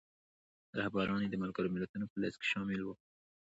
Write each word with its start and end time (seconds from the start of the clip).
رهبران 0.79 1.21
یې 1.23 1.29
د 1.31 1.35
ملګرو 1.43 1.73
ملتونو 1.75 2.05
په 2.11 2.17
لیست 2.21 2.37
کې 2.39 2.47
شامل 2.53 2.81
وو. 2.83 2.93